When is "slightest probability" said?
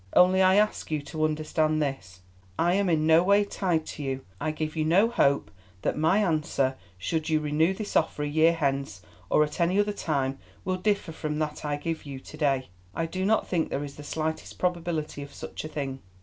14.03-15.21